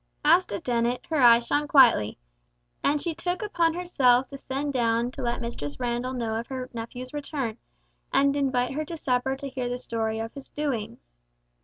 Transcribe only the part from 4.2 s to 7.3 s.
to send down to let Mistress Randall know of her nephew's